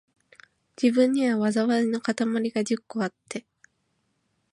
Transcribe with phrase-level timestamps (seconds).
[0.81, 3.45] 自分には、禍いのかたまりが十個あって、